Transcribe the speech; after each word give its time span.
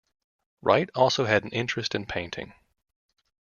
Wright 0.63 0.89
also 0.95 1.25
has 1.25 1.43
an 1.43 1.51
interest 1.51 1.93
in 1.93 2.07
painting. 2.07 2.55